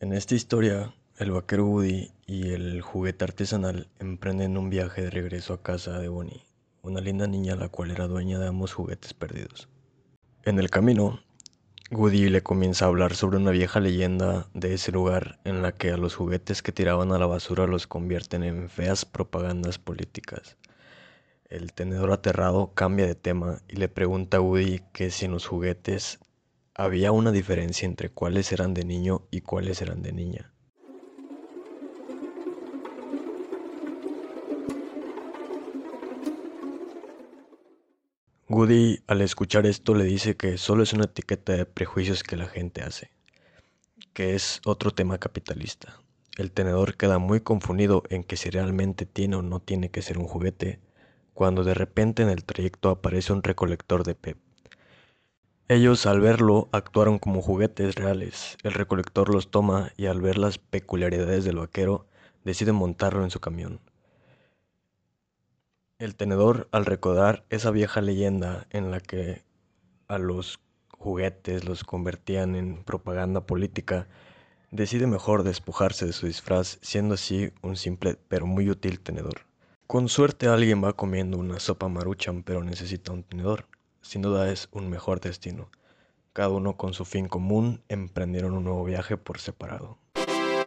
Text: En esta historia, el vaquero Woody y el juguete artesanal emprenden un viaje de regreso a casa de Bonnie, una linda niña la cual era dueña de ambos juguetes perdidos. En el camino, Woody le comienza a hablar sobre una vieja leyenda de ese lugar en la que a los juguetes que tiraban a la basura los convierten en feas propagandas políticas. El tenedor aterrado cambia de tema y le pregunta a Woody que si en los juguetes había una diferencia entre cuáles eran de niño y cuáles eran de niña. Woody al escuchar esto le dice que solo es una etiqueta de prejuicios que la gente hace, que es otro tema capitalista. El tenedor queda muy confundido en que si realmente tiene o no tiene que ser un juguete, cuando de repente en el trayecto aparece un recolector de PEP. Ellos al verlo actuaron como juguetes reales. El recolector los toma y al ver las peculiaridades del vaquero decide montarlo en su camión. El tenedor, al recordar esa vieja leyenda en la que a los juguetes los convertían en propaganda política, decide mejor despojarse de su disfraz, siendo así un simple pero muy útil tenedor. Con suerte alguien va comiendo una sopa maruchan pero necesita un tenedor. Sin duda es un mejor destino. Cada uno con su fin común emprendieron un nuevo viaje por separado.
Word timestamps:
En 0.00 0.12
esta 0.12 0.34
historia, 0.34 0.94
el 1.16 1.30
vaquero 1.30 1.64
Woody 1.64 2.10
y 2.26 2.50
el 2.50 2.82
juguete 2.82 3.24
artesanal 3.24 3.88
emprenden 3.98 4.58
un 4.58 4.68
viaje 4.68 5.00
de 5.00 5.10
regreso 5.10 5.54
a 5.54 5.62
casa 5.62 5.98
de 5.98 6.08
Bonnie, 6.08 6.44
una 6.82 7.00
linda 7.00 7.26
niña 7.26 7.56
la 7.56 7.70
cual 7.70 7.92
era 7.92 8.08
dueña 8.08 8.38
de 8.38 8.48
ambos 8.48 8.74
juguetes 8.74 9.14
perdidos. 9.14 9.70
En 10.42 10.58
el 10.58 10.68
camino, 10.68 11.20
Woody 11.90 12.28
le 12.28 12.42
comienza 12.42 12.84
a 12.84 12.88
hablar 12.88 13.14
sobre 13.14 13.38
una 13.38 13.52
vieja 13.52 13.80
leyenda 13.80 14.46
de 14.52 14.74
ese 14.74 14.92
lugar 14.92 15.40
en 15.44 15.62
la 15.62 15.72
que 15.72 15.92
a 15.92 15.96
los 15.96 16.14
juguetes 16.14 16.62
que 16.62 16.72
tiraban 16.72 17.10
a 17.12 17.18
la 17.18 17.26
basura 17.26 17.66
los 17.66 17.86
convierten 17.86 18.42
en 18.42 18.68
feas 18.68 19.06
propagandas 19.06 19.78
políticas. 19.78 20.58
El 21.48 21.72
tenedor 21.72 22.12
aterrado 22.12 22.74
cambia 22.74 23.06
de 23.06 23.14
tema 23.14 23.62
y 23.66 23.76
le 23.76 23.88
pregunta 23.88 24.36
a 24.36 24.40
Woody 24.42 24.82
que 24.92 25.10
si 25.10 25.24
en 25.24 25.32
los 25.32 25.46
juguetes 25.46 26.18
había 26.76 27.12
una 27.12 27.30
diferencia 27.30 27.86
entre 27.86 28.10
cuáles 28.10 28.50
eran 28.50 28.74
de 28.74 28.84
niño 28.84 29.28
y 29.30 29.42
cuáles 29.42 29.80
eran 29.80 30.02
de 30.02 30.12
niña. 30.12 30.52
Woody 38.48 39.02
al 39.06 39.20
escuchar 39.20 39.66
esto 39.66 39.94
le 39.94 40.04
dice 40.04 40.36
que 40.36 40.58
solo 40.58 40.82
es 40.82 40.92
una 40.92 41.04
etiqueta 41.04 41.52
de 41.52 41.64
prejuicios 41.64 42.22
que 42.22 42.36
la 42.36 42.46
gente 42.46 42.82
hace, 42.82 43.10
que 44.12 44.34
es 44.34 44.60
otro 44.64 44.90
tema 44.90 45.18
capitalista. 45.18 46.00
El 46.36 46.50
tenedor 46.50 46.96
queda 46.96 47.18
muy 47.18 47.40
confundido 47.40 48.02
en 48.10 48.24
que 48.24 48.36
si 48.36 48.50
realmente 48.50 49.06
tiene 49.06 49.36
o 49.36 49.42
no 49.42 49.60
tiene 49.60 49.90
que 49.90 50.02
ser 50.02 50.18
un 50.18 50.26
juguete, 50.26 50.80
cuando 51.32 51.62
de 51.62 51.74
repente 51.74 52.22
en 52.22 52.28
el 52.28 52.44
trayecto 52.44 52.90
aparece 52.90 53.32
un 53.32 53.42
recolector 53.42 54.04
de 54.04 54.14
PEP. 54.14 54.38
Ellos 55.74 56.06
al 56.06 56.20
verlo 56.20 56.68
actuaron 56.70 57.18
como 57.18 57.42
juguetes 57.42 57.96
reales. 57.96 58.56
El 58.62 58.74
recolector 58.74 59.28
los 59.28 59.50
toma 59.50 59.90
y 59.96 60.06
al 60.06 60.20
ver 60.20 60.38
las 60.38 60.56
peculiaridades 60.56 61.44
del 61.44 61.56
vaquero 61.56 62.06
decide 62.44 62.70
montarlo 62.70 63.24
en 63.24 63.32
su 63.32 63.40
camión. 63.40 63.80
El 65.98 66.14
tenedor, 66.14 66.68
al 66.70 66.86
recordar 66.86 67.44
esa 67.50 67.72
vieja 67.72 68.00
leyenda 68.02 68.68
en 68.70 68.92
la 68.92 69.00
que 69.00 69.42
a 70.06 70.18
los 70.18 70.60
juguetes 70.96 71.64
los 71.64 71.82
convertían 71.82 72.54
en 72.54 72.84
propaganda 72.84 73.40
política, 73.44 74.06
decide 74.70 75.08
mejor 75.08 75.42
despojarse 75.42 76.06
de 76.06 76.12
su 76.12 76.26
disfraz, 76.28 76.78
siendo 76.82 77.14
así 77.14 77.50
un 77.62 77.74
simple 77.74 78.16
pero 78.28 78.46
muy 78.46 78.70
útil 78.70 79.00
tenedor. 79.00 79.40
Con 79.88 80.08
suerte 80.08 80.46
alguien 80.46 80.84
va 80.84 80.92
comiendo 80.92 81.36
una 81.36 81.58
sopa 81.58 81.88
maruchan 81.88 82.44
pero 82.44 82.62
necesita 82.62 83.10
un 83.10 83.24
tenedor. 83.24 83.66
Sin 84.04 84.20
duda 84.20 84.52
es 84.52 84.68
un 84.70 84.90
mejor 84.90 85.20
destino. 85.20 85.70
Cada 86.34 86.50
uno 86.50 86.76
con 86.76 86.92
su 86.92 87.06
fin 87.06 87.26
común 87.26 87.82
emprendieron 87.88 88.52
un 88.52 88.64
nuevo 88.64 88.84
viaje 88.84 89.16
por 89.16 89.40
separado. 89.40 89.96